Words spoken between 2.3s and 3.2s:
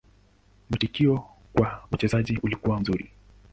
ulikuwa mzuri.